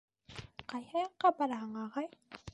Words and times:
—Ҡайһы 0.73 1.03
яҡҡа 1.05 1.33
бараһың, 1.43 1.79
ағай? 1.85 2.11